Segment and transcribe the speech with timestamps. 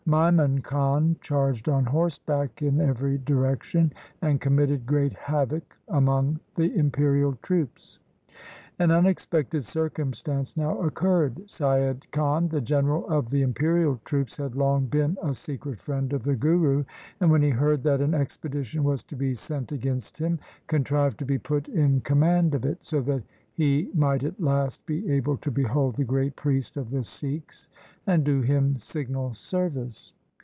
[0.09, 7.37] Maimun Khan charged on horseback in every direction and committed great havoc among the imperial
[7.43, 7.99] troops.
[8.79, 11.35] An unexpected circumstance now occurred.
[11.47, 16.23] Saiyad Khan, the general of the imperial troops, had long been a secret friend of
[16.23, 16.83] the Guru,
[17.21, 21.17] and when he heard that an expedition was to be sent against him, con trived
[21.17, 23.21] to be put in command of it, so that
[23.53, 27.67] he might at last be able to behold the great priest of the Sikhs,
[28.07, 30.13] and do him signal service.